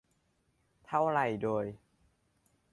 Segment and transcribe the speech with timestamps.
[0.87, 1.65] เท่าไหร่โดย